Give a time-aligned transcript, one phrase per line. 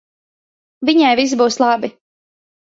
[0.89, 1.93] Viņai viss būs labi.